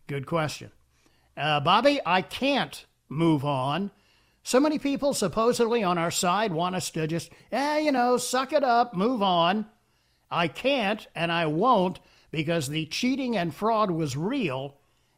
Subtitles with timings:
[0.07, 0.71] Good question.
[1.35, 3.91] Uh, Bobby, I can't move on.
[4.43, 8.53] So many people supposedly on our side want us to just, eh, you know, suck
[8.53, 9.65] it up, move on.
[10.29, 14.75] I can't and I won't because the cheating and fraud was real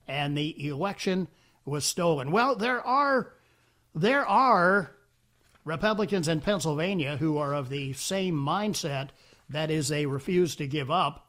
[0.07, 1.27] and the election
[1.65, 2.31] was stolen.
[2.31, 3.33] Well, there are
[3.93, 4.91] there are
[5.65, 9.09] Republicans in Pennsylvania who are of the same mindset
[9.49, 11.26] that is they refuse to give up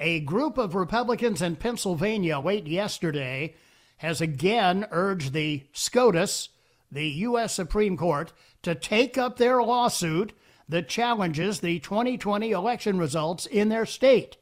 [0.00, 3.54] a group of Republicans in Pennsylvania late yesterday
[3.98, 6.48] has again urged the SCOTUS,
[6.90, 7.54] the U.S.
[7.54, 10.32] Supreme Court, to take up their lawsuit
[10.66, 14.38] that challenges the 2020 election results in their state.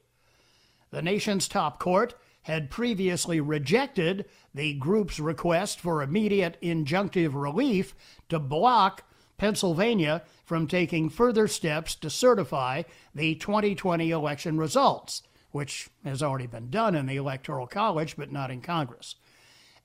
[0.91, 7.97] The nation's top court had previously rejected the group's request for immediate injunctive relief
[8.29, 9.03] to block
[9.39, 16.71] Pennsylvania from taking further steps to certify the 2020 election results which has already been
[16.71, 19.17] done in the Electoral College, but not in Congress.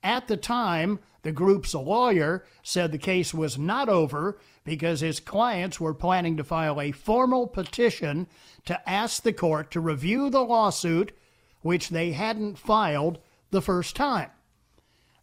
[0.04, 5.80] At the time, the group's lawyer said the case was not over because his clients
[5.80, 8.28] were planning to file a formal petition
[8.66, 11.18] to ask the court to review the lawsuit,
[11.62, 13.20] which they hadn't filed
[13.52, 14.30] the first time.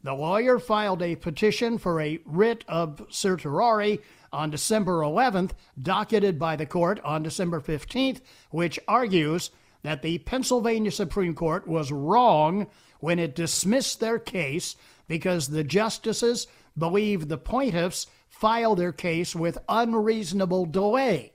[0.02, 4.00] The lawyer filed a petition for a writ of certiorari
[4.32, 5.50] on December 11th,
[5.80, 9.50] docketed by the court on December 15th, which argues
[9.82, 12.66] that the Pennsylvania Supreme Court was wrong
[13.00, 14.76] when it dismissed their case
[15.08, 16.46] because the justices
[16.76, 21.32] believed the plaintiffs filed their case with unreasonable delay.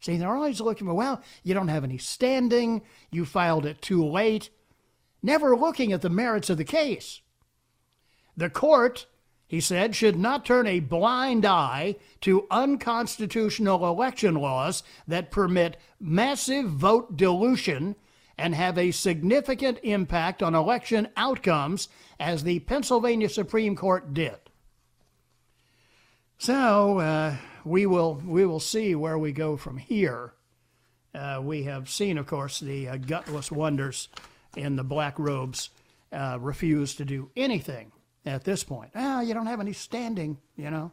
[0.00, 4.04] See, they're always looking for, well, you don't have any standing, you filed it too
[4.04, 4.50] late,
[5.22, 7.20] never looking at the merits of the case.
[8.36, 9.06] The court
[9.50, 16.66] he said, should not turn a blind eye to unconstitutional election laws that permit massive
[16.66, 17.96] vote dilution
[18.38, 21.88] and have a significant impact on election outcomes,
[22.20, 24.36] as the Pennsylvania Supreme Court did.
[26.38, 27.34] So uh,
[27.64, 30.32] we will we will see where we go from here.
[31.12, 34.08] Uh, we have seen, of course, the uh, gutless wonders
[34.56, 35.70] in the black robes
[36.12, 37.90] uh, refuse to do anything
[38.24, 38.90] at this point.
[38.94, 40.92] Ah, you don't have any standing, you know.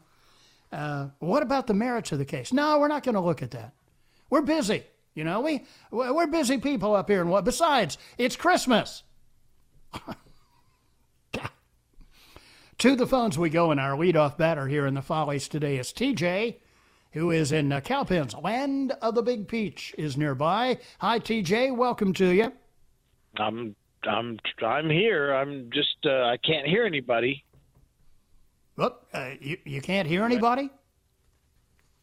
[0.71, 2.51] Uh, what about the merits of the case?
[2.51, 3.73] No, we're not going to look at that.
[4.29, 4.83] We're busy,
[5.13, 5.39] you know.
[5.39, 7.45] We we're busy people up here, and what?
[7.45, 9.03] Besides, it's Christmas.
[12.77, 15.93] to the phones we go, and our leadoff batter here in the Follies today is
[15.93, 16.57] TJ,
[17.13, 20.77] who is in uh, Cowpens, land of the Big Peach, is nearby.
[20.99, 21.75] Hi, TJ.
[21.75, 22.51] Welcome to you.
[23.37, 25.33] I'm I'm I'm here.
[25.33, 27.43] I'm just uh, I can't hear anybody.
[28.75, 30.69] Look, uh, you you can't hear anybody.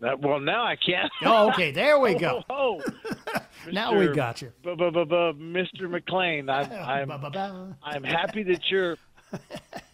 [0.03, 1.11] Uh, well, now I can't.
[1.25, 1.71] oh, okay.
[1.71, 2.43] There we go.
[2.51, 3.41] Oh, oh.
[3.73, 5.83] now we got you, Mr.
[5.83, 6.51] McLain.
[6.51, 8.97] I'm I'm, I'm happy that you're.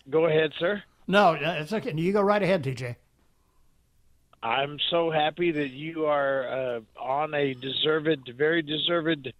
[0.08, 0.82] Go ahead, sir.
[1.06, 1.92] No, uh, it's okay.
[1.94, 2.96] You go right ahead, TJ.
[4.42, 9.32] I'm so happy that you are uh, on a deserved, very deserved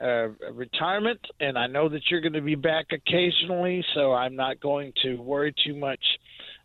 [0.00, 4.60] uh, retirement, and I know that you're going to be back occasionally, so I'm not
[4.60, 6.04] going to worry too much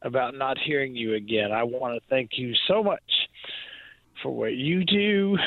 [0.04, 1.52] about not hearing you again.
[1.52, 3.02] I want to thank you so much
[4.22, 5.38] for what you do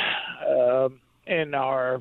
[0.48, 2.00] um, in our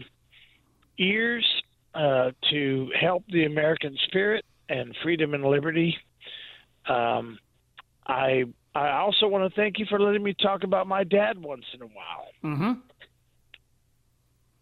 [0.98, 1.46] ears
[1.94, 5.96] uh, to help the American spirit and freedom and liberty.
[6.88, 7.40] Um,
[8.08, 8.46] I
[8.76, 11.82] I also want to thank you for letting me talk about my dad once in
[11.82, 12.28] a while.
[12.44, 12.74] Mm-hmm.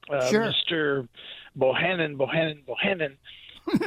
[0.09, 0.51] Uh, Sure.
[0.69, 1.07] Mr.
[1.57, 3.15] Bohannon, Bohannon, Bohannon.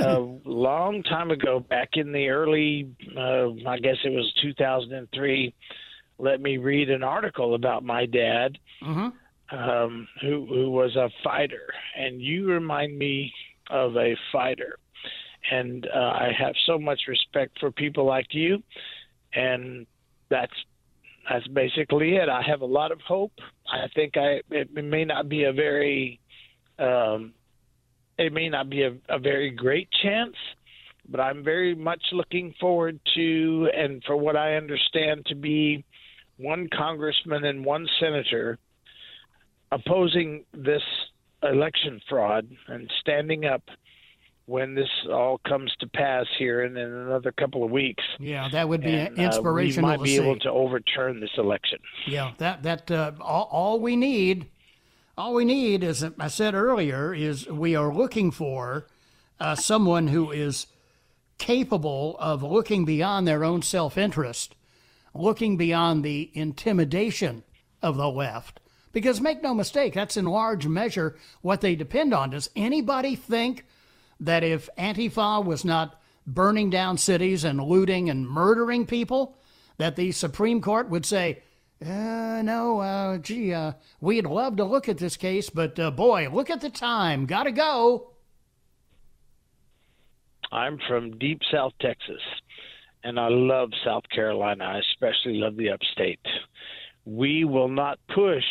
[0.01, 0.19] a
[0.49, 5.55] long time ago, back in the early, uh, I guess it was 2003,
[6.19, 9.57] let me read an article about my dad, Mm-hmm.
[9.59, 11.67] um, who who was a fighter,
[11.99, 13.33] and you remind me
[13.71, 14.79] of a fighter,
[15.51, 18.63] and uh, I have so much respect for people like you,
[19.35, 19.87] and
[20.31, 20.53] that's
[21.29, 22.29] that's basically it.
[22.29, 23.33] I have a lot of hope.
[23.71, 26.21] I think I it may not be a very
[26.79, 27.33] um,
[28.19, 30.37] it may not be a, a very great chance,
[31.09, 35.85] but I'm very much looking forward to and for what I understand to be
[36.39, 38.59] one congressman and one senator
[39.73, 40.83] opposing this
[41.43, 43.63] election fraud and standing up
[44.47, 48.03] when this all comes to pass here in, in another couple of weeks.
[48.19, 51.31] Yeah, that would be And, uh, inspirational we might to be able to overturn this
[51.37, 51.79] election.
[52.07, 54.47] Yeah, that that uh, all, all we need,
[55.19, 58.87] all we need, as I said earlier, is we are looking for
[59.41, 60.67] uh, someone who is
[61.39, 64.55] capable of looking beyond their own self-interest,
[65.13, 67.43] looking beyond the intimidation
[67.83, 68.61] of the left.
[68.93, 72.31] Because make no mistake, that's in large measure what they depend on.
[72.31, 73.67] Does anybody think
[74.21, 79.37] that if Antifa was not burning down cities and looting and murdering people,
[79.79, 81.43] that the Supreme Court would say,
[81.85, 86.29] uh, no, uh, gee, uh, we'd love to look at this case, but uh, boy,
[86.33, 87.27] look at the time.
[87.27, 88.13] Gotta go.
[90.51, 92.23] I'm from deep South Texas,
[93.05, 94.65] and I love South Carolina.
[94.65, 96.21] I especially love the upstate.
[97.05, 98.45] We will not push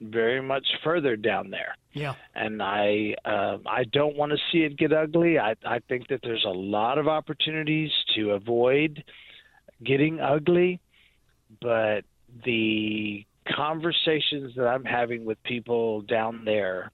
[0.00, 1.74] very much further down there.
[1.92, 2.14] Yeah.
[2.36, 5.38] and I uh, I don't want to see it get ugly.
[5.38, 9.02] I I think that there's a lot of opportunities to avoid
[9.84, 10.80] getting ugly,
[11.60, 12.02] but
[12.44, 16.92] the conversations that I'm having with people down there,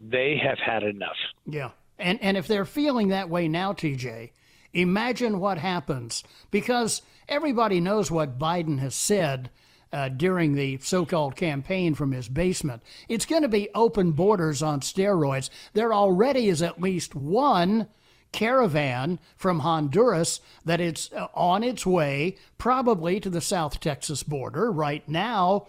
[0.00, 1.16] they have had enough.
[1.46, 1.70] Yeah.
[1.98, 4.30] And and if they're feeling that way now, TJ,
[4.72, 9.50] imagine what happens because everybody knows what Biden has said
[9.92, 12.82] uh, during the so-called campaign from his basement.
[13.08, 15.50] It's going to be open borders on steroids.
[15.72, 17.88] There already is at least one
[18.30, 24.70] caravan from Honduras that it's uh, on its way probably to the South Texas border
[24.70, 25.66] right now.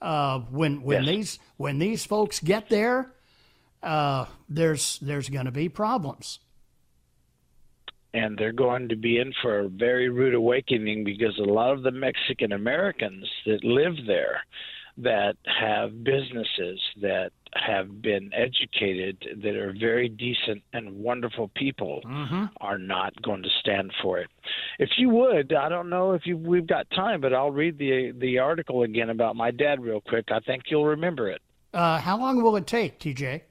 [0.00, 1.14] Uh, when when Yes.
[1.14, 3.12] these when these folks get there,
[3.84, 6.40] uh, there's there's going to be problems.
[8.14, 11.82] And they're going to be in for a very rude awakening because a lot of
[11.82, 14.42] the Mexican Americans that live there
[14.98, 22.00] that have businesses that have been educated that are very decent and wonderful people
[22.60, 24.28] are not going to stand for it.
[24.78, 28.12] If you would, I don't know if you we've got time, but I'll read the
[28.18, 30.26] the article again about my dad real quick.
[30.30, 31.40] I think you'll remember it.
[31.72, 33.42] Uh, how long will it take, TJ?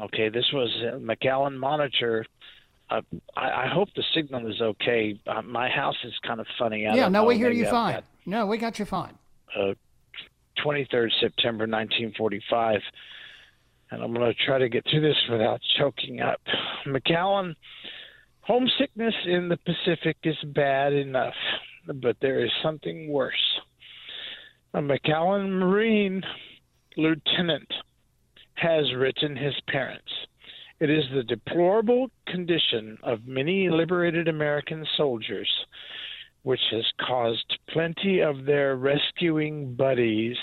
[0.00, 2.24] Okay, this was McAllen Monitor.
[2.90, 3.00] Uh,
[3.36, 5.18] I, I hope the signal is okay.
[5.26, 6.86] Uh, my house is kind of funny.
[6.86, 7.24] I yeah, no, know.
[7.24, 7.94] we hear Maybe you I've fine.
[7.94, 9.14] got, No, we got you fine.
[9.56, 9.74] uh,
[10.64, 12.80] 23rd September 1945,
[13.90, 16.40] and I'm going to try to get through this without choking up.
[16.86, 17.54] McAllen,
[18.40, 21.34] homesickness in the Pacific is bad enough,
[21.86, 23.60] but there is something worse.
[24.74, 26.22] A McAllen Marine
[26.96, 27.70] lieutenant
[28.62, 30.10] has written his parents.
[30.80, 35.48] It is the deplorable condition of many liberated American soldiers
[36.44, 40.36] which has caused plenty of their rescuing buddies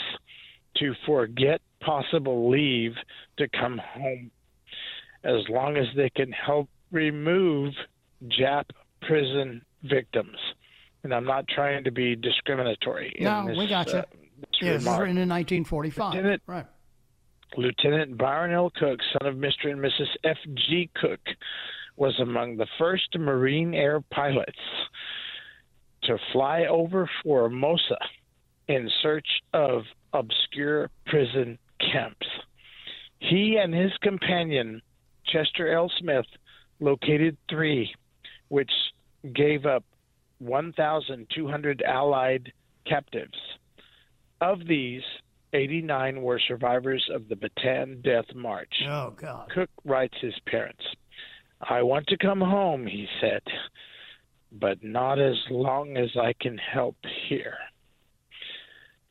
[0.77, 2.93] to forget possible leave
[3.37, 4.31] to come home
[5.25, 7.73] as long as they can help remove
[8.39, 8.63] Jap
[9.01, 10.37] prison victims.
[11.03, 13.13] And I'm not trying to be discriminatory.
[13.17, 13.99] in No, this, we got you.
[13.99, 14.03] uh,
[14.61, 16.13] Yeah, this is written in 1945.
[16.13, 16.65] Lieutenant- Right.
[17.57, 18.71] Lieutenant Byron L.
[18.75, 19.71] Cook, son of Mr.
[19.71, 20.07] and Mrs.
[20.23, 20.89] F.G.
[20.95, 21.19] Cook,
[21.95, 24.59] was among the first Marine Air pilots
[26.03, 27.97] to fly over Formosa
[28.67, 29.81] in search of
[30.13, 32.27] obscure prison camps.
[33.19, 34.81] He and his companion,
[35.25, 35.91] Chester L.
[35.99, 36.25] Smith,
[36.79, 37.93] located three,
[38.47, 38.71] which
[39.33, 39.83] gave up
[40.37, 42.53] 1,200 Allied
[42.87, 43.37] captives.
[44.39, 45.03] Of these,
[45.53, 48.73] 89 were survivors of the Bataan Death March.
[48.87, 49.49] Oh God.
[49.49, 50.83] Cook writes his parents,
[51.61, 53.41] I want to come home, he said,
[54.51, 56.95] but not as long as I can help
[57.27, 57.57] here.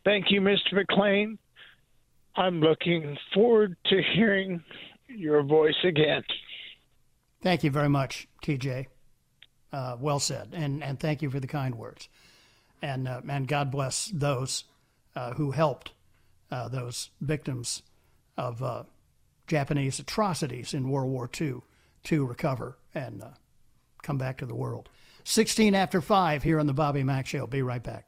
[0.04, 0.72] Thank you, Mr.
[0.72, 1.38] McLain.
[2.36, 4.62] I'm looking forward to hearing
[5.08, 6.22] your voice again.
[7.42, 8.86] Thank you very much, TJ.
[9.72, 12.08] Uh, well said, and and thank you for the kind words,
[12.80, 14.64] and uh, and God bless those
[15.14, 15.92] uh, who helped
[16.50, 17.82] uh, those victims
[18.36, 18.84] of uh,
[19.46, 21.60] Japanese atrocities in World War II
[22.04, 23.28] to recover and uh,
[24.02, 24.88] come back to the world.
[25.24, 27.46] 16 after 5 here on the Bobby Mack Show.
[27.46, 28.07] Be right back.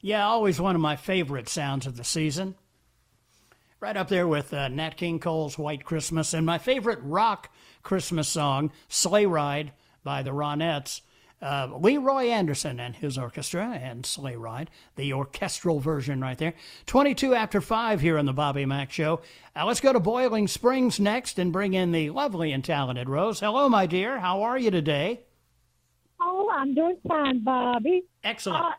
[0.00, 2.54] Yeah, always one of my favorite sounds of the season.
[3.80, 7.50] Right up there with uh, Nat King Cole's White Christmas and my favorite rock
[7.82, 9.72] Christmas song, Sleigh Ride
[10.04, 11.00] by the Ronettes.
[11.40, 16.54] Uh, Leroy Anderson and his orchestra and Sleigh Ride, the orchestral version right there.
[16.86, 19.20] 22 after 5 here on the Bobby Mack Show.
[19.54, 23.38] Uh, let's go to Boiling Springs next and bring in the lovely and talented Rose.
[23.38, 24.18] Hello, my dear.
[24.18, 25.20] How are you today?
[26.20, 28.02] Oh, I'm doing fine, Bobby.
[28.24, 28.64] Excellent.
[28.64, 28.72] Uh,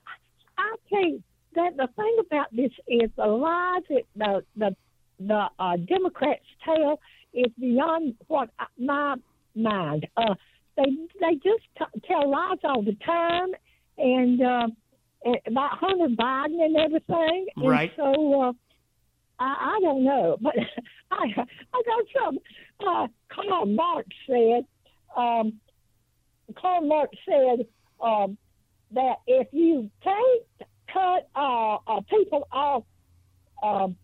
[0.59, 1.23] I you
[1.55, 4.75] that the thing about this is the lies that the the
[5.19, 6.99] the uh, Democrats tell
[7.33, 9.15] is beyond what I- my
[9.55, 10.07] mind.
[10.17, 10.35] Uh,
[10.77, 13.49] they they just t- tell lies all the time,
[13.97, 14.67] and uh,
[15.25, 17.47] and about Hunter Biden and everything.
[17.57, 17.91] And Right.
[17.95, 18.53] So uh,
[19.39, 20.55] I, I don't know, but
[21.11, 21.23] I
[21.73, 22.39] I got some.
[22.87, 24.65] Uh, Karl Marx said.
[25.15, 25.59] Um,
[26.55, 27.65] Karl Marx said.
[28.01, 28.37] Um,
[28.91, 30.47] that if you take
[31.89, 32.83] uh, people off
[33.63, 33.97] um,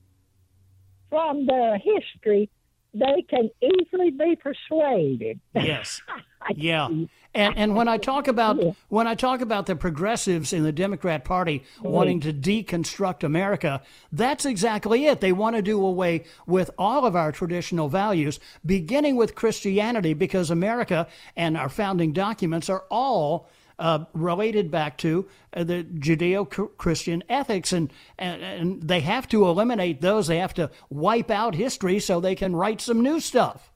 [1.09, 2.49] from their history,
[2.93, 5.39] they can easily be persuaded.
[5.53, 6.01] Yes.
[6.55, 6.89] Yeah.
[7.33, 11.25] And and when I talk about when I talk about the progressives in the Democrat
[11.25, 15.21] Party wanting to deconstruct America, that's exactly it.
[15.21, 20.51] They want to do away with all of our traditional values, beginning with Christianity, because
[20.51, 27.73] America and our founding documents are all uh, related back to uh, the Judeo-Christian ethics,
[27.73, 30.27] and, and and they have to eliminate those.
[30.27, 33.71] They have to wipe out history so they can write some new stuff.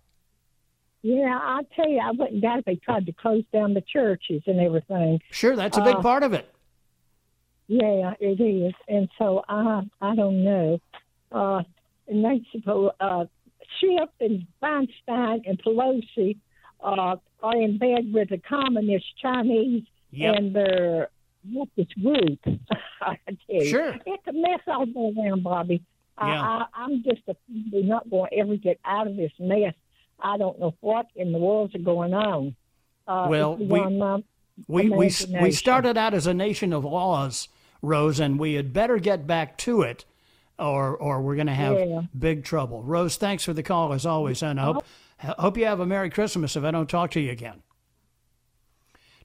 [1.01, 4.43] Yeah, I tell you, I wouldn't doubt if they tried to close down the churches
[4.47, 5.21] and everything.
[5.31, 6.53] Sure, that's a big Uh, part of it.
[7.67, 10.79] Yeah, it is, and so I I don't know.
[11.31, 11.63] Uh,
[12.07, 13.25] and they suppose uh,
[13.79, 16.37] Schiff and Feinstein and Pelosi
[16.83, 20.35] uh, are in bed with the communist Chinese Yep.
[20.35, 21.09] and their
[21.51, 22.39] what this group.
[23.01, 23.95] I tell you, Sure.
[24.05, 25.83] it's a mess all the way around, Bobby.
[26.17, 26.25] Yeah.
[26.25, 27.21] I, I, I'm just
[27.71, 29.73] we're not going to ever get out of this mess.
[30.19, 32.55] I don't know what in the world's going on.
[33.07, 34.21] Uh, Well, we- my
[34.67, 37.47] We, we, we started out as a nation of laws,
[37.81, 40.03] Rose, and we had better get back to it
[40.57, 42.01] or, or we're going to have Yeah.
[42.17, 42.83] big trouble.
[42.83, 44.83] Rose, thanks for the call as always, and I hope,
[45.21, 47.61] hope you have a Merry Christmas if I don't talk to you again.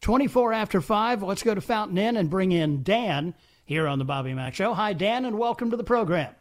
[0.00, 3.34] 24 after 5, let's go to Fountain Inn and bring in Dan
[3.64, 4.74] here on the Bobby Mack Show.
[4.74, 6.34] Hi, Dan, and welcome to the program.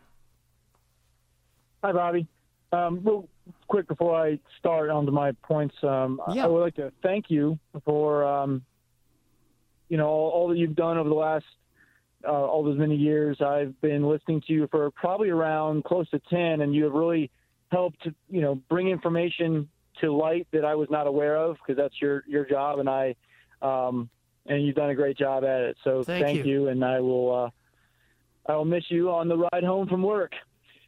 [1.83, 2.27] Hi, Bobby.
[2.72, 3.29] Um, real
[3.67, 6.43] quick before I start onto my points, um, I- Yeah.
[6.45, 8.63] I would like to thank you for um,
[9.89, 11.45] you know all, all that you've done over the last
[12.25, 13.41] uh, all those many years.
[13.41, 17.29] I've been listening to you for probably around close to ten, and you have really
[17.73, 19.67] helped to you know bring information
[20.01, 23.15] to light that I was not aware of because that's your your job, and I
[23.61, 24.09] um,
[24.45, 25.77] and you've done a great job at it.
[25.83, 26.43] So Thank you.
[26.43, 26.67] you.
[26.69, 27.33] and I will
[28.47, 30.31] uh, I will miss you on the ride home from work.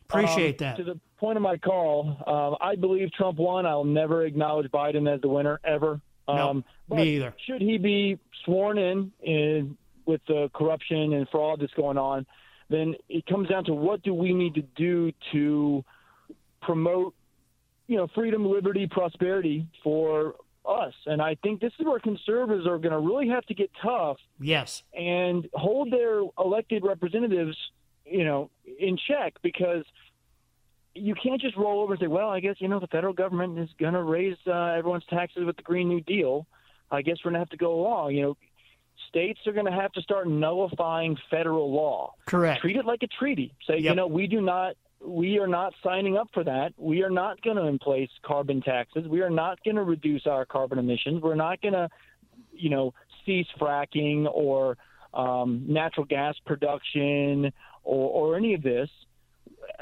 [0.09, 0.77] Appreciate Um, that.
[0.77, 3.65] To the point of my call, um, I believe Trump won.
[3.65, 5.99] I'll never acknowledge Biden as the winner ever.
[6.27, 7.33] No, Um, but me either.
[7.45, 12.25] Should he be sworn in, in with the corruption and fraud that's going on,
[12.69, 15.83] then it comes down to what do we need to do to
[16.65, 17.13] promote,
[17.87, 20.35] you know, freedom, liberty, prosperity for
[20.67, 20.93] us.
[21.05, 24.17] And I think this is where conservatives are going to really have to get tough
[24.39, 24.83] Yes.
[24.97, 27.55] and hold their elected representatives,
[28.05, 29.83] you know, in check because
[30.95, 33.59] you can't just roll over and say, well, I guess, you know, the federal government
[33.59, 36.47] is going to raise uh, everyone's taxes with the Green New Deal.
[36.89, 38.15] I guess we're going to have to go along.
[38.15, 38.37] You know,
[39.09, 42.13] states are going to have to start nullifying federal law.
[42.25, 42.61] Correct.
[42.61, 43.53] Treat it like a treaty.
[43.67, 43.83] Say, Yep.
[43.91, 46.73] you know, we do not, we are not signing up for that.
[46.77, 49.07] We are not going to place carbon taxes.
[49.07, 51.21] We are not going to reduce our carbon emissions.
[51.21, 51.89] We're not going to,
[52.53, 52.93] you know,
[53.25, 54.77] cease fracking or
[55.13, 57.51] um, natural gas production
[57.83, 58.89] or, or any of this.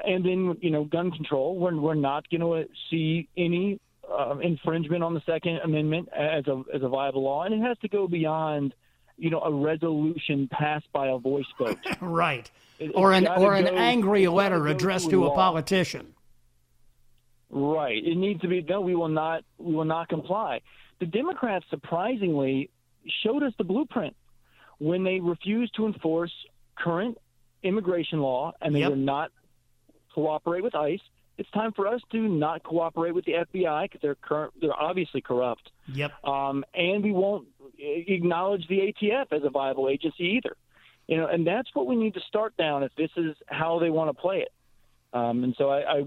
[0.06, 1.56] and then you know gun control.
[1.56, 6.64] We're we're not going to see any uh, infringement on the Second Amendment as a
[6.74, 8.74] as a viable law, and it has to go beyond
[9.18, 11.78] you know a resolution passed by a voice vote.
[12.02, 12.50] right.
[12.80, 15.36] It, or an or an go- angry letter addressed to a law.
[15.36, 16.14] politician.
[17.50, 18.04] Right.
[18.04, 18.82] It needs to be no.
[18.82, 19.44] We will not.
[19.58, 20.62] We will not comply.
[21.00, 22.70] The Democrats surprisingly
[23.24, 24.16] showed us the blueprint
[24.80, 26.32] when they refused to enforce
[26.78, 27.18] current
[27.62, 28.90] immigration law and they Yep.
[28.92, 29.32] would not
[30.16, 31.00] cooperate with ICE.
[31.38, 34.54] It's time for us to not cooperate with the FBI because they're current.
[34.62, 36.12] They're obviously corrupt, Yep.
[36.24, 37.48] um, and we won't
[37.80, 40.56] acknowledge the ATF as a viable agency either.
[41.08, 43.90] You know, and that's what we need to start down if this is how they
[43.90, 44.52] want to play it.
[45.12, 46.04] Um, and so I, I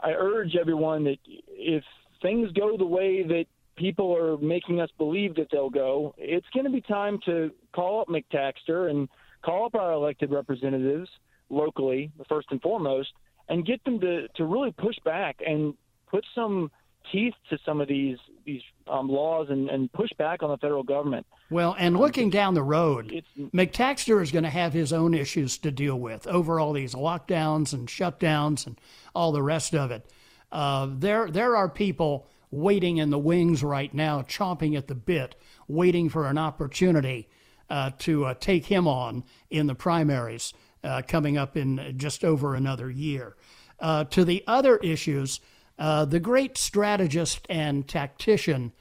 [0.00, 1.84] I urge everyone that if
[2.22, 3.44] things go the way that
[3.76, 8.00] people are making us believe that they'll go, it's going to be time to call
[8.00, 9.08] up McTaxter and
[9.42, 11.08] call up our elected representatives
[11.48, 13.10] locally, first and foremost,
[13.48, 15.74] and get them to, to really push back and
[16.10, 16.70] put some
[17.12, 20.82] teeth to some of these these um, laws and, and push back on the federal
[20.82, 21.26] government.
[21.50, 25.70] Well, and looking down the road, McTaxter is going to have his own issues to
[25.70, 28.80] deal with over all these lockdowns and shutdowns and
[29.14, 30.10] all the rest of it.
[30.50, 35.34] Uh, there, there are people waiting in the wings right now, chomping at the bit,
[35.66, 37.28] waiting for an opportunity
[37.68, 42.54] uh, to uh, take him on in the primaries uh, coming up in just over
[42.54, 43.36] another year.
[43.80, 45.40] Uh, to the other issues,
[45.78, 48.72] uh, the great strategist and tactician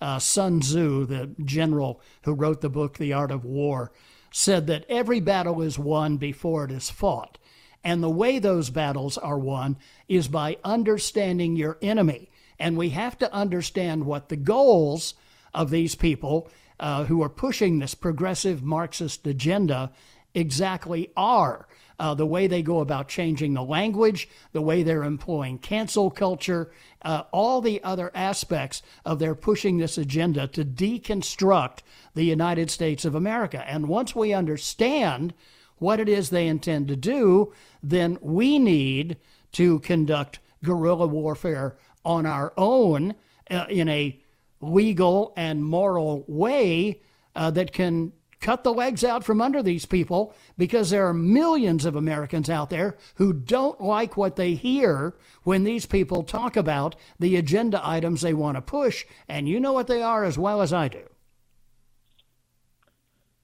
[0.00, 3.92] uh, Sun Tzu, the general who wrote the book The Art of War,
[4.32, 7.38] said that every battle is won before it is fought.
[7.82, 9.76] And the way those battles are won
[10.08, 12.30] is by understanding your enemy.
[12.58, 15.14] And we have to understand what the goals
[15.54, 19.92] of these people uh, who are pushing this progressive Marxist agenda
[20.34, 21.66] exactly are.
[21.98, 26.72] Uh, the way they go about changing the language, the way they're employing cancel culture,
[27.02, 31.80] uh, all the other aspects of their pushing this agenda to deconstruct
[32.14, 33.62] the United States of America.
[33.68, 35.34] And once we understand
[35.76, 39.18] what it is they intend to do, then we need
[39.52, 43.14] to conduct guerrilla warfare on our own
[43.50, 44.18] uh, in a
[44.60, 47.00] legal and moral way
[47.34, 51.84] uh, that can cut the legs out from under these people because there are millions
[51.84, 56.96] of Americans out there who don't like what they hear when these people talk about
[57.18, 59.04] the agenda items they want to push.
[59.28, 61.02] And you know what they are as well as I do.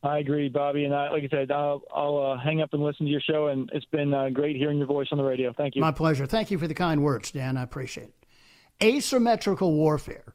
[0.03, 3.07] I agree, Bobby, and I, like I said, I'll, I'll uh, hang up and listen
[3.07, 3.49] to your show.
[3.49, 5.53] And it's been uh, great hearing your voice on the radio.
[5.53, 5.81] Thank you.
[5.81, 6.27] My pleasure.
[6.27, 7.57] Thank you for the kind words, Dan.
[7.57, 8.15] I appreciate it.
[8.83, 10.35] Asymmetrical warfare.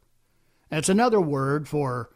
[0.70, 2.10] That's another word for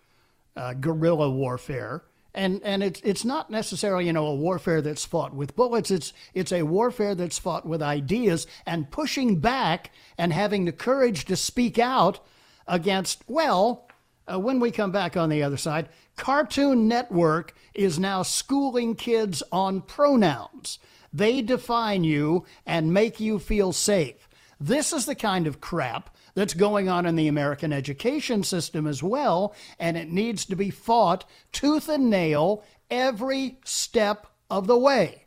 [0.56, 2.04] uh, guerrilla warfare.
[2.36, 5.90] And, and it's, it's not necessarily, you know, a warfare that's fought with bullets.
[5.90, 11.24] It's, it's a warfare that's fought with ideas and pushing back and having the courage
[11.26, 12.20] to speak out
[12.68, 13.88] against, well,
[14.32, 19.42] uh, when we come back on the other side, Cartoon Network is now schooling kids
[19.52, 20.80] on pronouns.
[21.14, 24.28] They define you and make you feel safe.
[24.60, 29.02] This is the kind of crap that's going on in the American education system as
[29.02, 35.24] well, and it needs to be fought tooth and nail every step of the way.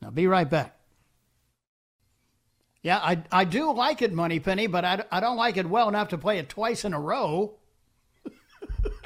[0.00, 0.76] Now, be right back.
[2.82, 6.08] Yeah, I, I do like it, Moneypenny, but I, I don't like it well enough
[6.08, 7.54] to play it twice in a row.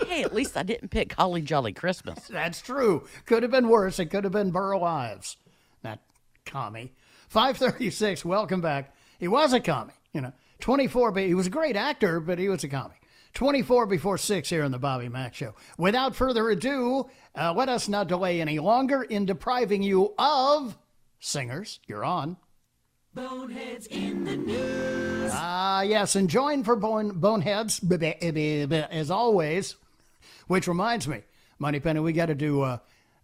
[0.07, 2.29] Hey, at least I didn't pick Holly Jolly Christmas.
[2.31, 3.07] That's true.
[3.25, 3.99] Could have been worse.
[3.99, 5.37] It could have been Burl Ives.
[5.83, 6.01] That
[6.45, 6.93] commie.
[7.29, 8.95] 536, welcome back.
[9.19, 10.33] He was a commie, you know.
[10.61, 13.03] 24, but he was a great actor, but he was a comic.
[13.35, 15.55] 24 before 6 here in the Bobby Mack Show.
[15.77, 17.07] Without further ado,
[17.39, 20.79] uh, let us not delay any longer in depriving you of
[21.21, 21.81] singers.
[21.87, 22.39] You're on.
[23.15, 25.31] Boneheads in the news.
[25.35, 27.81] Ah, yes, and join for bone, Boneheads,
[28.91, 29.77] as always.
[30.49, 31.23] Which reminds me,
[31.59, 32.79] Moneypenny, we got to do uh,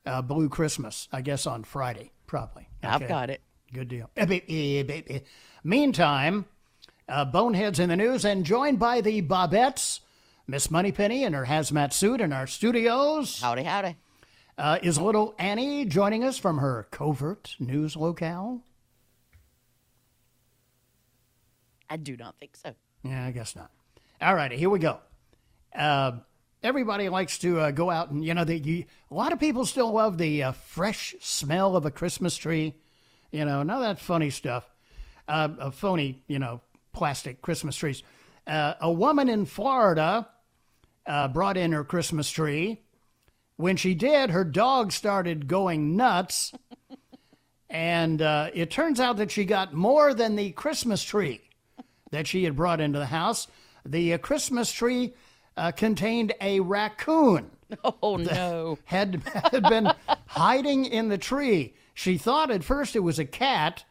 [0.05, 2.68] uh, Blue Christmas, I guess, on Friday, probably.
[2.83, 3.40] I've got it.
[3.73, 4.11] Good deal.
[4.16, 5.18] Eh, b- eh, b- eh.
[5.64, 6.47] Meantime,
[7.08, 10.00] uh, Boneheads in the news, and joined by the Bobettes,
[10.46, 13.96] Miss Moneypenny in her hazmat suit in our studios, Howdy, howdy.
[14.58, 18.60] uh, is little Annie joining us from her covert news locale.
[21.88, 22.74] I do not think so.
[23.04, 23.70] Yeah, I guess not.
[24.20, 24.98] All righty, here we go.
[25.76, 26.12] Uh,
[26.62, 29.66] everybody likes to uh, go out and, you know, the, you, a lot of people
[29.66, 32.74] still love the uh, fresh smell of a Christmas tree.
[33.30, 34.68] You know, none of that funny stuff.
[35.28, 36.60] Uh, uh, phony, you know,
[36.92, 38.02] plastic Christmas trees.
[38.46, 40.28] Uh, a woman in Florida
[41.07, 42.81] uh, brought in her Christmas tree.
[43.57, 46.52] When she did, her dog started going nuts.
[47.70, 51.40] And uh, it turns out that she got more than the Christmas tree
[52.11, 53.46] that she had brought into the house.
[53.87, 55.14] The uh, Christmas tree
[55.57, 57.50] uh, contained a raccoon
[58.02, 58.78] Oh no.
[58.85, 59.88] had, had been
[60.26, 61.74] hiding in the tree.
[61.94, 63.85] She thought at first it was a cat,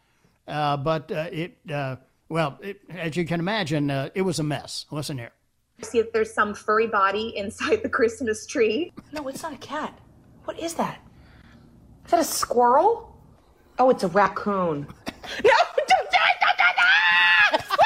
[0.46, 1.96] uh, but uh, it, uh,
[2.28, 4.86] well, it, as you can imagine, uh, it was a mess.
[4.90, 5.32] Listen here.
[5.82, 8.92] see if there's some furry body inside the Christmas tree.
[9.12, 9.98] No, it's not a cat.
[10.44, 11.00] What is that?
[12.06, 13.16] Is that a squirrel?
[13.78, 14.80] Oh, it's a raccoon.
[15.44, 16.36] no, don't do it!
[16.40, 17.82] Don't do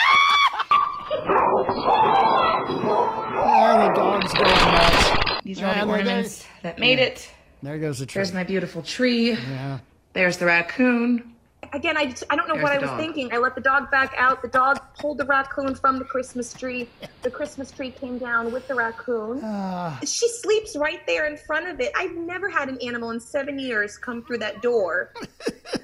[3.39, 5.43] Ah, the dog's going nuts.
[5.45, 7.31] These are all the And there- ornaments that made it.
[7.63, 8.19] There goes the tree.
[8.21, 9.31] There's my beautiful tree.
[9.33, 9.79] Yeah.
[10.13, 11.35] There's the raccoon.
[11.73, 13.01] Again, I, just, I don't know There's what I was dog.
[13.01, 13.33] thinking.
[13.33, 14.43] I let the dog back out.
[14.43, 16.89] The dog pulled the raccoon from the Christmas tree.
[17.23, 19.41] The Christmas tree came down with the raccoon.
[19.43, 19.99] Ah.
[20.05, 21.91] she sleeps right there in front of it.
[21.97, 25.13] I've never had an animal in seven years come through that door.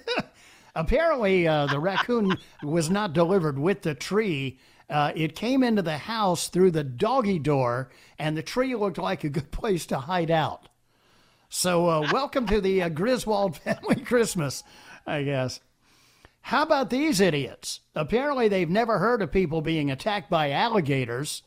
[0.77, 4.61] Apparently, uh, the raccoon was not delivered with the tree.
[4.89, 7.91] Uh, it came into the house through the doggy door,
[8.21, 10.69] and the tree looked like a good place to hide out.
[11.49, 14.63] So, uh, welcome to the uh, Griswold family Christmas,
[15.07, 15.61] I guess.
[16.43, 17.81] How about these idiots?
[17.95, 21.43] Apparently, they've never heard of people being attacked by alligators.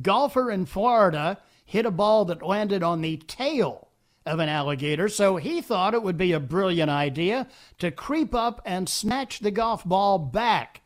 [0.00, 3.88] Golfer in Florida hit a ball that landed on the tail
[4.26, 7.46] of an alligator, so he thought it would be a brilliant idea
[7.78, 10.80] to creep up and snatch the golf ball back.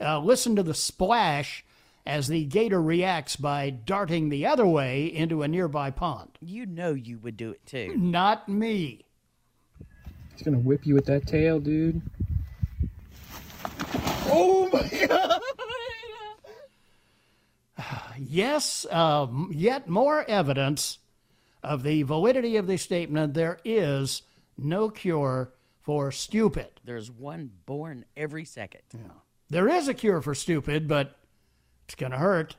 [0.00, 1.64] Uh, listen to the splash
[2.06, 6.30] as the gator reacts by darting the other way into a nearby pond.
[6.40, 7.94] You know you would do it too.
[7.96, 9.04] Not me.
[10.32, 12.02] He's gonna whip you with that tail, dude.
[18.34, 20.98] Yes, um, yet more evidence
[21.62, 24.22] of the validity of the statement there is
[24.56, 26.68] no cure for stupid.
[26.84, 28.82] There's one born every second.
[28.92, 29.00] Yeah.
[29.50, 31.16] There is a cure for stupid, but
[31.84, 32.56] it's going to hurt.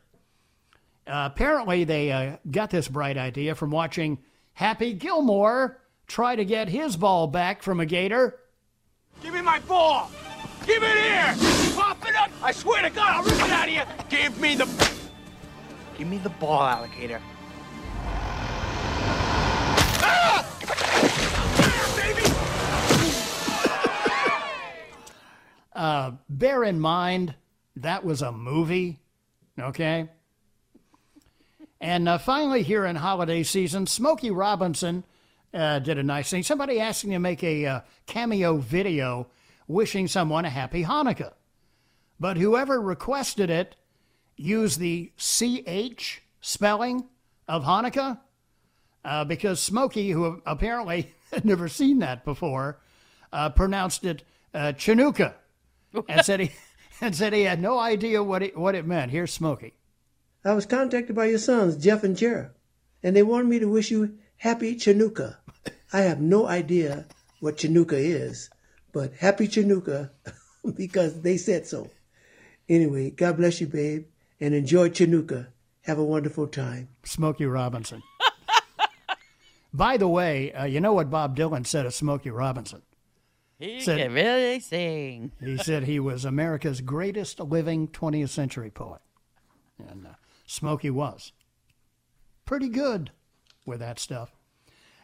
[1.08, 4.20] Uh, apparently, they uh, got this bright idea from watching
[4.54, 8.40] Happy Gilmore try to get his ball back from a gator.
[9.22, 10.12] Give me my ball!
[10.66, 11.55] Give it here!
[11.76, 12.32] Pop it up!
[12.42, 13.84] I swear to God, I'll rip it out of you!
[14.10, 14.66] Give me the...
[15.98, 17.22] Give me the ball, alligator.
[20.02, 20.46] Ah!
[21.96, 22.36] Baby!
[26.30, 27.36] Bear in mind,
[27.78, 29.00] that was a movie,
[29.60, 30.10] okay?
[31.80, 35.04] And uh, finally, here in holiday season, Smokey Robinson
[35.54, 36.44] uh, did a nice thing.
[36.44, 39.28] Somebody asked him to make a uh, cameo video
[39.68, 41.34] wishing someone a happy Hanukkah.
[42.20, 43.76] But whoever requested it
[44.38, 47.06] used the CH spelling
[47.48, 48.20] of Hanukkah
[49.04, 52.80] uh, because Smokey, who apparently had never seen that before,
[53.32, 54.24] uh, pronounced it
[54.54, 55.34] uh, Chinooka
[56.08, 56.52] and said he
[57.02, 59.12] and said he had no idea what it what it meant.
[59.12, 59.74] Here's Smokey.
[60.44, 62.52] I was contacted by your sons, Jeff and Jared,
[63.04, 65.38] and they wanted me to wish you happy Chinooka.
[65.92, 67.06] I have no idea
[67.40, 68.50] what Chinooka is,
[68.94, 70.12] but happy Chinooka
[70.76, 71.90] because they said so.
[72.68, 74.06] Anyway, God bless you, babe,
[74.40, 75.48] and enjoy Chinooka.
[75.84, 76.90] Have a wonderful time.
[77.04, 78.02] Smokey Robinson.
[79.74, 82.82] By the way, uh, you know what Bob Dylan said of Smokey Robinson?
[83.60, 85.32] He Said- can really sing.
[85.42, 89.02] He said he was America's greatest living 20th century poet.
[89.78, 90.14] And uh,
[90.46, 91.32] Smokey was.
[92.46, 93.12] Pretty good
[93.66, 94.32] with that stuff.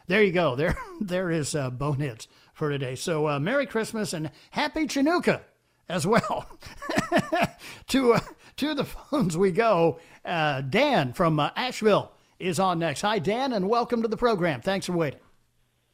[0.08, 0.56] There you go.
[0.62, 2.96] There, there is uh, Boneheads for today.
[2.96, 5.42] So uh, Merry Christmas and Happy Chinooka
[5.92, 6.48] as well.
[7.88, 8.20] to, uh,
[8.58, 10.00] to the phones we go.
[10.26, 13.02] Uh, Dan from uh, Asheville is on next.
[13.02, 14.62] Hi, Dan, and welcome to the program.
[14.62, 15.20] Thanks for waiting.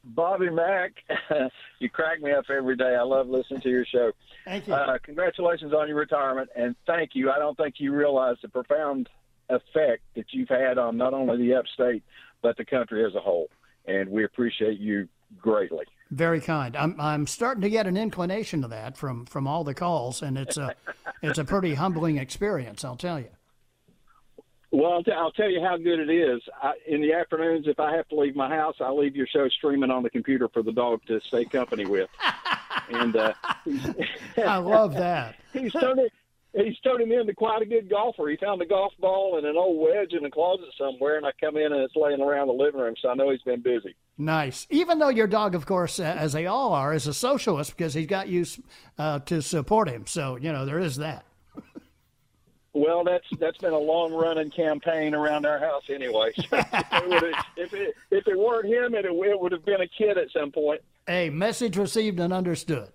[0.04, 0.92] Bobby Mack,
[1.80, 2.96] you crack me up every day.
[2.98, 4.12] I love listening to your show.
[4.44, 4.72] Thank you.
[4.72, 7.30] Uh, congratulations on your retirement, and thank you.
[7.30, 9.08] I don't think you realize the profound
[9.50, 12.02] effect that you've had on not only the upstate
[12.42, 13.48] but the country as a whole,
[13.86, 15.08] and we appreciate you
[15.38, 15.84] greatly.
[16.10, 16.74] Very kind.
[16.74, 20.38] I'm I'm starting to get an inclination to that from from all the calls, and
[20.38, 20.74] it's a
[21.22, 22.84] it's a pretty humbling experience.
[22.84, 23.28] I'll tell you.
[24.70, 26.42] Well, I'll, t- I'll tell you how good it is.
[26.62, 29.48] I, in the afternoons, if I have to leave my house, I leave your show
[29.48, 32.10] streaming on the computer for the dog to stay company with.
[32.90, 33.32] and uh,
[34.36, 35.36] I love that.
[35.54, 36.12] he's turned it.
[36.64, 38.28] He's turned him into quite a good golfer.
[38.28, 41.30] He found a golf ball and an old wedge in the closet somewhere, and I
[41.40, 42.94] come in and it's laying around the living room.
[43.00, 43.94] So I know he's been busy.
[44.16, 44.66] Nice.
[44.68, 47.94] Even though your dog, of course, uh, as they all are, is a socialist because
[47.94, 48.44] he's got you
[48.98, 50.06] uh, to support him.
[50.06, 51.24] So you know there is that.
[52.74, 56.30] Well, that's that's been a long running campaign around our house anyway.
[56.36, 59.88] So if, it if it if it weren't him, it, it would have been a
[59.88, 60.80] kid at some point.
[61.04, 62.90] Hey, message received and understood.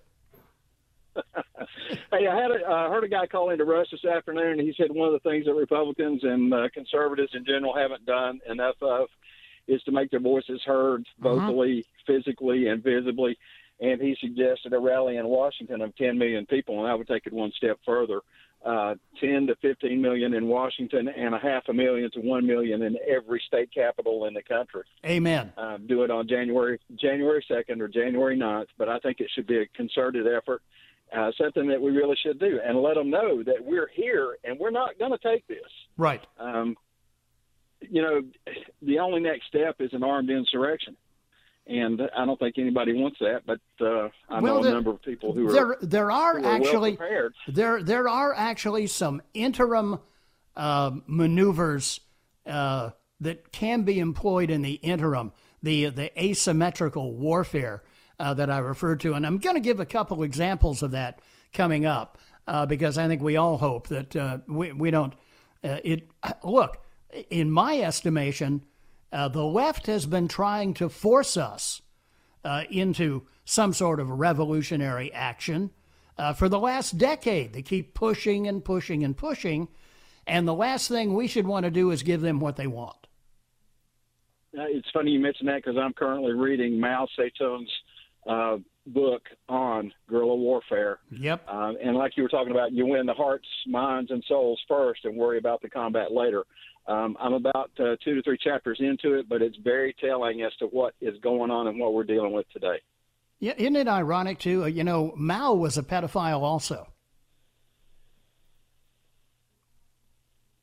[2.10, 4.74] Hey, I had a, uh, heard a guy call into Russ this afternoon, and he
[4.76, 8.76] said one of the things that Republicans and uh, conservatives in general haven't done enough
[8.80, 9.08] of
[9.66, 13.38] is to make their voices heard vocally, physically, and visibly.
[13.80, 17.26] And he suggested a rally in Washington of 10 million people, and I would take
[17.26, 18.20] it one step further.
[18.64, 22.82] Uh, 10 to 15 million in Washington and a half a million to 1 million
[22.82, 24.84] in every state capital in the country.
[25.04, 25.52] Amen.
[25.58, 29.46] Uh, do it on January January 2nd or January 9th, but I think it should
[29.46, 30.62] be a concerted effort,
[31.14, 34.58] uh, something that we really should do, and let them know that we're here and
[34.58, 35.58] we're not going to take this.
[35.96, 36.22] Right.
[36.38, 36.76] Um,
[37.80, 38.22] you know,
[38.82, 40.96] the only next step is an armed insurrection.
[41.66, 44.90] And I don't think anybody wants that, but uh, I Well, know a there- number
[44.90, 47.34] of people who are there there are who are well actually prepared.
[47.48, 49.98] there there are actually some interim
[50.56, 52.00] uh, maneuvers
[52.44, 57.82] uh, that can be employed in the interim, the the asymmetrical warfare
[58.18, 61.20] uh, that I referred to, and I'm going to give a couple examples of that
[61.52, 65.14] coming up uh, because I think we all hope that uh, we we don't
[65.62, 66.08] uh, it
[66.44, 66.78] look
[67.30, 68.62] in my estimation.
[69.12, 71.82] Uh, the left has been trying to force us
[72.44, 75.70] uh, into some sort of revolutionary action
[76.36, 77.52] for the last decade.
[77.52, 79.68] They keep pushing and pushing and pushing.
[80.26, 83.04] And the last thing we should want to do is give them what they want.
[84.52, 87.70] It's funny you mentioned that because I'm currently reading Mao Zedong's
[88.26, 88.56] uh,
[88.86, 90.98] book on guerrilla warfare.
[91.10, 91.46] Yep.
[91.48, 95.04] Uh, and like you were talking about, you win the hearts, minds, and souls first,
[95.04, 96.44] and worry about the combat later.
[96.86, 100.54] Um, I'm about uh, two to three chapters into it, but it's very telling as
[100.58, 102.76] to what is going on and what we're dealing with today.
[103.38, 104.64] Yeah, isn't it ironic, too?
[104.64, 106.88] Uh, You know, Mao was a pedophile also.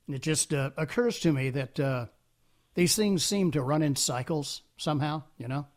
[0.08, 2.06] It just uh, occurs to me that uh,
[2.76, 5.68] these things seem to run in cycles somehow, you know?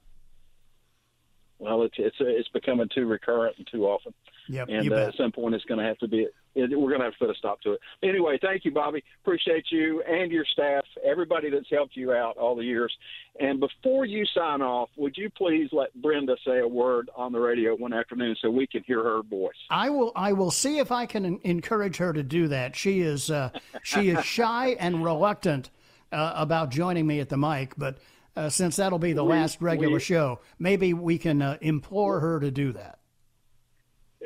[1.58, 4.12] Well, it's it's it's becoming too recurrent and too often.
[4.48, 6.26] Yep, and uh, at some point, it's going to have to be.
[6.54, 7.80] It, we're going to have to put a stop to it.
[8.02, 9.02] Anyway, thank you, Bobby.
[9.22, 12.92] Appreciate you and your staff, everybody that's helped you out all the years.
[13.40, 17.40] And before you sign off, would you please let Brenda say a word on the
[17.40, 19.54] radio one afternoon so we can hear her voice?
[19.70, 20.12] I will.
[20.14, 22.76] I will see if I can encourage her to do that.
[22.76, 23.30] She is.
[23.30, 23.50] Uh,
[23.82, 25.70] she is shy and reluctant
[26.12, 27.98] uh, about joining me at the mic, but
[28.36, 32.20] uh, since that'll be the We- last regular we- show, maybe we can uh, implore
[32.20, 32.98] her to do that.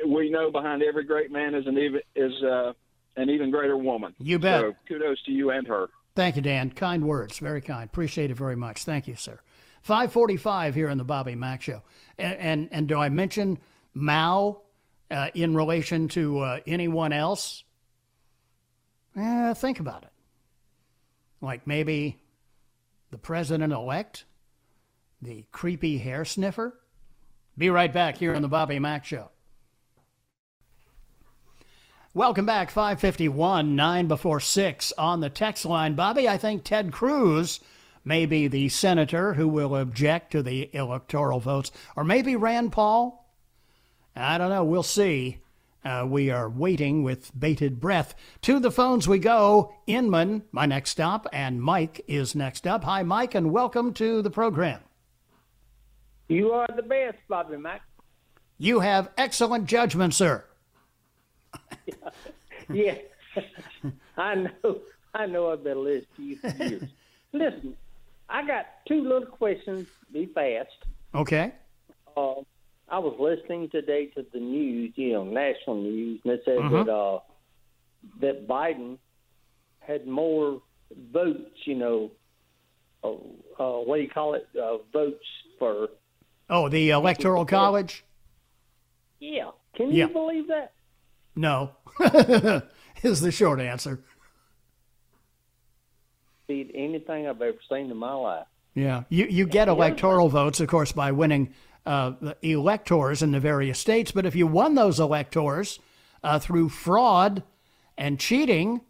[0.05, 2.71] We know behind every great man is an even is uh,
[3.17, 4.13] an even greater woman.
[4.17, 4.61] You bet.
[4.61, 5.87] So kudos to you and her.
[6.15, 6.69] Thank you, Dan.
[6.71, 7.37] Kind words.
[7.39, 7.83] Very kind.
[7.85, 8.83] Appreciate it very much.
[8.83, 9.39] Thank you, sir.
[9.81, 11.81] 545 here on the Bobby Mack Show.
[12.17, 13.57] And, and, and do I mention
[13.93, 14.61] Mao
[15.11, 17.63] uh, in relation to uh, anyone else?
[19.17, 20.09] Eh, think about it.
[21.41, 22.18] Like maybe
[23.11, 24.25] the president elect,
[25.21, 26.79] the creepy hair sniffer.
[27.57, 29.31] Be right back here on the Bobby Mack Show.
[32.13, 35.93] Welcome back, 551, 9 before 6 on the text line.
[35.93, 37.59] Bobby, I think Ted Cruz
[38.03, 43.31] may be the senator who will object to the electoral votes, or maybe Rand Paul.
[44.15, 44.63] I don't know.
[44.63, 45.39] We'll see.
[45.83, 48.13] Uh, we are waiting with bated breath.
[48.41, 49.73] To the phones we go.
[49.87, 52.83] Inman, my next stop, and Mike is next up.
[52.83, 54.81] Hi, Mike, and welcome to the program.
[56.27, 57.81] You are the best, Bobby Mack.
[58.57, 60.43] You have excellent judgment, sir.
[62.71, 62.95] Yeah,
[64.17, 64.81] I know.
[65.15, 66.83] I know I've been listening to you for years.
[67.33, 67.75] Listen,
[68.29, 69.87] I got two little questions.
[70.13, 70.69] Be fast.
[71.15, 71.53] Okay.
[72.15, 72.35] Uh,
[72.91, 76.85] I was listening today to the news, you know, national news, and it said Mhm.
[76.85, 77.19] that uh,
[78.21, 78.97] that Biden
[79.79, 80.61] had more
[81.11, 82.11] votes, you know,
[83.03, 83.11] uh,
[83.61, 84.47] uh, what do you call it?
[84.59, 85.25] Uh, votes
[85.57, 85.89] for
[86.49, 88.03] Oh, the Electoral College?
[89.19, 89.51] yeah.
[89.75, 90.73] Can you believe that?
[91.35, 91.71] No,
[93.03, 94.03] is the short answer.
[96.47, 98.47] Beat anything I've ever seen in my life.
[98.73, 101.53] Yeah, you you get electoral votes, of course, by winning
[101.85, 104.11] uh, the electors in the various states.
[104.11, 105.79] But if you won those electors
[106.23, 107.43] uh, through fraud
[107.97, 108.81] and cheating,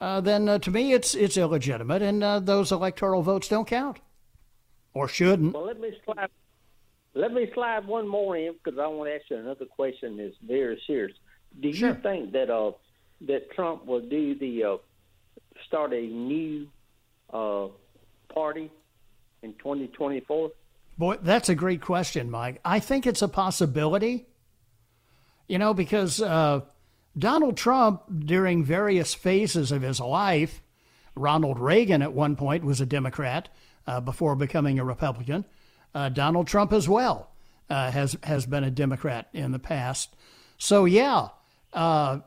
[0.00, 3.98] uh, then uh, to me it's it's illegitimate, and uh, those electoral votes don't count,
[4.94, 5.54] or shouldn't.
[5.54, 6.30] Well, let me slide.
[7.14, 10.36] Let me slide one more in because I want to ask you another question that's
[10.46, 11.16] very serious.
[11.60, 12.72] Do you think that uh
[13.22, 14.76] that Trump will do the uh,
[15.66, 16.68] start a new
[17.32, 17.66] uh
[18.32, 18.70] party
[19.42, 20.50] in 2024?
[21.00, 22.60] Boy, that's a great question, Mike.
[22.62, 24.26] I think it's a possibility.
[25.48, 26.60] You know, because uh,
[27.16, 30.62] Donald Trump, during various phases of his life,
[31.14, 33.48] Ronald Reagan at one point was a Democrat
[33.86, 35.46] uh, before becoming a Republican.
[35.94, 37.30] Uh, Donald Trump as well
[37.70, 40.14] uh, has has been a Democrat in the past.
[40.58, 41.28] So yeah,
[41.72, 42.18] uh,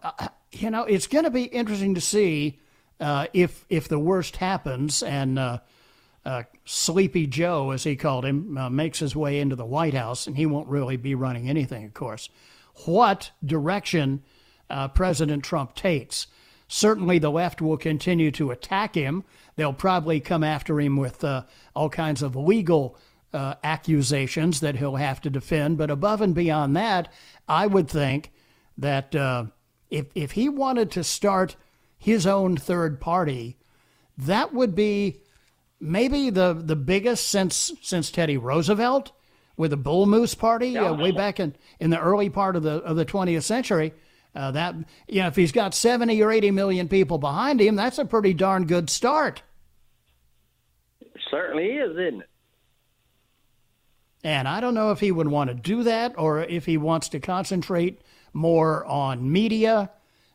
[0.52, 2.60] you know, it's going to be interesting to see
[3.00, 5.38] uh, if if the worst happens and
[6.26, 10.26] uh, Sleepy Joe, as he called him, uh, makes his way into the White House,
[10.26, 12.30] and he won't really be running anything, of course.
[12.86, 14.24] What direction
[14.70, 16.28] uh, President Trump takes?
[16.68, 19.24] Certainly, the left will continue to attack him.
[19.56, 21.44] They'll probably come after him with uh,
[21.76, 22.98] all kinds of legal
[23.34, 25.78] uh, accusations that he'll have to defend.
[25.78, 27.12] But above and beyond that,
[27.48, 28.32] I would think
[28.78, 29.46] that uh,
[29.90, 31.56] if if he wanted to start
[31.98, 33.58] his own third party,
[34.18, 35.22] that would be
[35.84, 39.12] maybe the the biggest since since Teddy Roosevelt
[39.58, 42.78] with the Bull Moose Party uh, way back in, in the early part of the
[42.84, 43.94] of the 20th century.
[44.36, 44.76] Uh, that
[45.08, 48.34] you know, if he's got 70 or 80 million people behind him, that's a pretty
[48.34, 49.44] darn good start.
[51.02, 52.30] It certainly is, isn't it?
[54.24, 57.10] And I don't know if he would want to do that or if he wants
[57.10, 59.92] to concentrate more on media,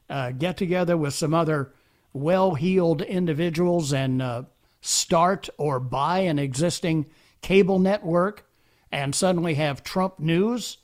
[0.08, 1.72] uh, get together with some other
[2.12, 4.42] well heeled individuals and uh,
[4.80, 7.06] start or buy an existing
[7.42, 8.44] cable network
[8.90, 10.78] and suddenly have Trump News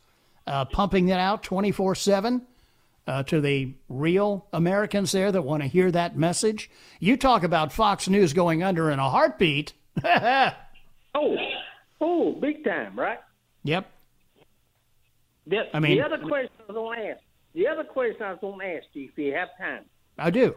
[0.47, 2.43] uh, pumping it out 24 7
[3.07, 6.71] uh, to the real Americans there that want to hear that message.
[7.01, 9.73] You talk about Fox News going under in a heartbeat.
[10.05, 11.37] oh,
[12.01, 13.21] oh, big time, right?
[13.65, 13.91] Yep.
[15.47, 17.21] The, I mean- the other question I was going to ask,
[17.55, 19.85] the other question I was going to ask you, if you have time,
[20.19, 20.55] I do.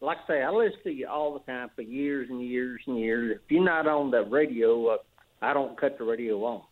[0.00, 2.98] Like I say, I listen to you all the time for years and years and
[2.98, 3.36] years.
[3.42, 4.96] If you're not on the radio, uh,
[5.40, 6.62] I don't cut the radio on.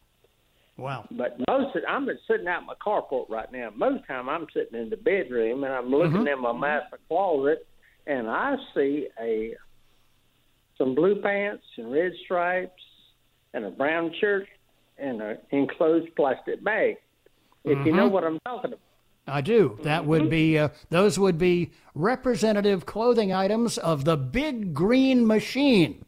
[0.79, 1.07] Wow.
[1.11, 3.71] But most of, I'm sitting out in my carport right now.
[3.75, 6.33] Most time I'm sitting in the bedroom and I'm looking Mhm.
[6.33, 7.67] in my master closet
[8.07, 9.55] and I see a
[10.79, 12.83] some blue pants and red stripes
[13.53, 14.49] and a brown shirt
[14.99, 16.97] and an enclosed plastic bag.
[17.65, 18.13] If you know Mhm.
[18.13, 18.81] what I'm talking about.
[19.27, 19.79] I do.
[19.83, 26.05] That would be uh, those would be representative clothing items of the Big Green Machine.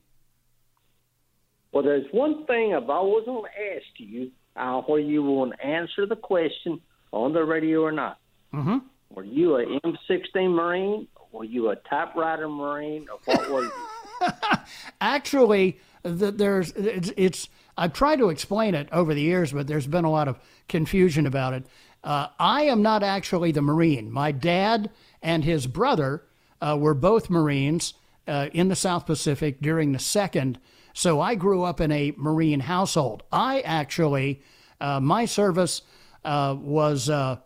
[1.72, 5.66] Well, there's one thing I've always want to ask you, uh, whether you want to
[5.66, 6.81] answer the question
[7.12, 8.18] on the radio or not.
[8.53, 8.79] Mm-hmm.
[9.11, 11.09] Were you a M16 Marine?
[11.33, 13.07] Were you a typewriter Marine?
[13.11, 13.72] Or what were you?
[15.00, 19.87] Actually, the, there's it's, it's I've tried to explain it over the years, but there's
[19.87, 21.66] been a lot of confusion about it.
[22.04, 24.12] Uh, I am not actually the Marine.
[24.12, 24.90] My dad
[25.22, 26.22] and his brother
[26.60, 27.94] uh, were both Marines
[28.28, 30.58] uh, in the South Pacific during the second.
[30.92, 33.22] So I grew up in a Marine household.
[33.32, 34.42] I actually,
[34.80, 35.82] uh, my service
[36.24, 37.38] uh, was, uh,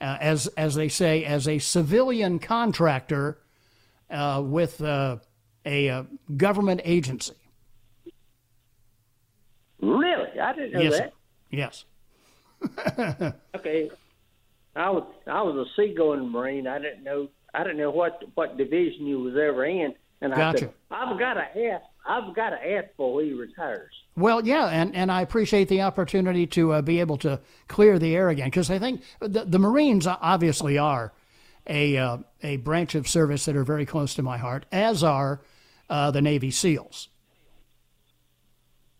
[0.00, 3.38] as as they say, as a civilian contractor
[4.10, 5.18] uh, with uh,
[5.64, 6.02] a uh,
[6.36, 7.34] government agency.
[9.80, 10.40] Really?
[10.40, 10.98] I didn't know yes.
[10.98, 11.12] that.
[11.50, 11.84] Yes.
[13.54, 13.90] Okay.
[14.76, 16.66] I was I was a seagoing Marine.
[16.66, 19.94] I didn't know I didn't know what what division you was ever in.
[20.20, 21.84] And I said I've got to ask.
[22.06, 23.92] I've got to ask before he retires.
[24.16, 28.16] Well, yeah, and, and I appreciate the opportunity to uh, be able to clear the
[28.16, 31.12] air again because I think the, the Marines obviously are
[31.68, 35.40] a uh, a branch of service that are very close to my heart, as are
[35.88, 37.08] uh, the Navy SEALs.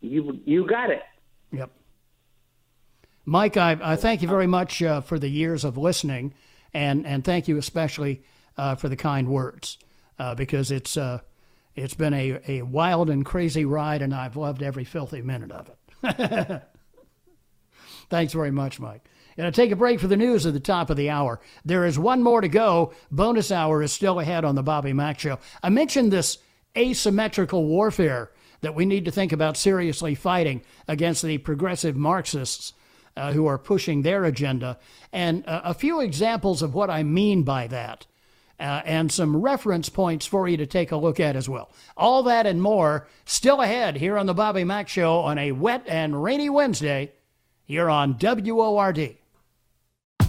[0.00, 1.02] You you got it.
[3.28, 6.32] Mike, I, I thank you very much uh, for the years of listening,
[6.72, 8.22] and, and thank you especially
[8.56, 9.76] uh, for the kind words,
[10.18, 11.20] uh, because it's uh,
[11.76, 15.68] it's been a, a wild and crazy ride, and I've loved every filthy minute of
[15.68, 16.62] it.
[18.08, 19.06] Thanks very much, Mike.
[19.36, 21.38] And I take a break for the news at the top of the hour.
[21.66, 22.94] There is one more to go.
[23.10, 25.38] Bonus hour is still ahead on the Bobby Mack Show.
[25.62, 26.38] I mentioned this
[26.74, 28.30] asymmetrical warfare
[28.62, 32.72] that we need to think about seriously fighting against the progressive Marxists
[33.18, 34.78] uh, who are pushing their agenda.
[35.12, 38.06] And uh, a few examples of what I mean by that,
[38.60, 41.70] uh, and some reference points for you to take a look at as well.
[41.96, 45.84] All that and more still ahead here on the Bobby Mack Show on a wet
[45.86, 47.12] and rainy Wednesday
[47.64, 49.17] here on WORD.